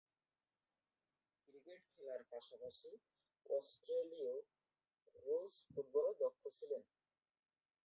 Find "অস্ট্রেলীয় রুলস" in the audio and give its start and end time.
3.49-5.55